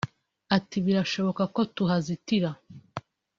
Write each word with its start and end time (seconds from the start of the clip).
Ati 0.57 0.77
“Birashoboka 0.85 1.43
ko 1.55 1.61
tuhazitira 1.75 2.49